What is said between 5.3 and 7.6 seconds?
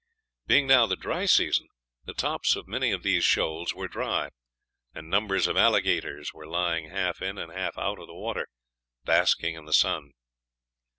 of alligators were lying half in and